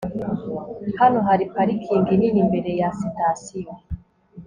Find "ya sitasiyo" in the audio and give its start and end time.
2.79-3.73